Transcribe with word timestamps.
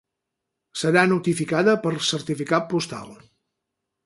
Serà 0.83 1.03
notificada 1.11 1.75
per 1.85 1.93
certificat 2.09 2.67
postal. 2.73 3.15